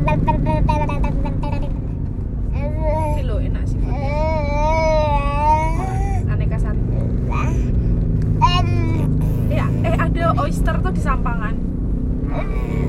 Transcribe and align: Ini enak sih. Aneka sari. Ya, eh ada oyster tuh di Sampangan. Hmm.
Ini 0.00 0.16
enak 3.20 3.64
sih. 3.68 3.78
Aneka 6.24 6.56
sari. 6.56 6.80
Ya, 9.52 9.66
eh 9.84 9.96
ada 10.00 10.24
oyster 10.40 10.76
tuh 10.80 10.92
di 10.96 11.02
Sampangan. 11.04 11.54
Hmm. 12.32 12.79